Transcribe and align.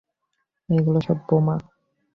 ওগুলো 0.69 0.99
সব 1.07 1.17
বোমা! 1.27 1.55